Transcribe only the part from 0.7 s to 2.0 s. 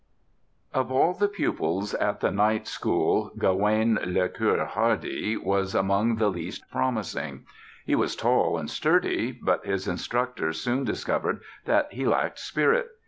Of all the pupils